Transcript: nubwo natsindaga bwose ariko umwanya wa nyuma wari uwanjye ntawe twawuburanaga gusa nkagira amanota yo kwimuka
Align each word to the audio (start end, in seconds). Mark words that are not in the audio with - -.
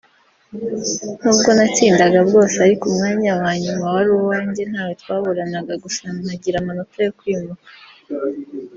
nubwo 1.21 1.49
natsindaga 1.57 2.19
bwose 2.27 2.55
ariko 2.65 2.83
umwanya 2.91 3.31
wa 3.41 3.51
nyuma 3.63 3.85
wari 3.95 4.09
uwanjye 4.19 4.63
ntawe 4.71 4.93
twawuburanaga 5.01 5.73
gusa 5.83 6.03
nkagira 6.21 6.57
amanota 6.59 6.97
yo 7.05 7.11
kwimuka 7.19 7.67